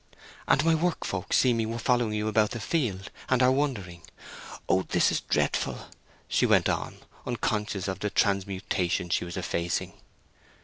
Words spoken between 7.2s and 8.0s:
unconscious of